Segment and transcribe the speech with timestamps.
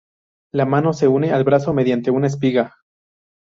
[0.53, 2.73] La mano se une al brazo mediante una espiga.